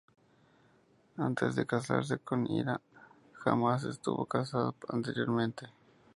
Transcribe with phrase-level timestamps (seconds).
[1.17, 2.81] Antes de casarse con Ira,
[3.33, 5.67] jamás estuvo casado anteriormente.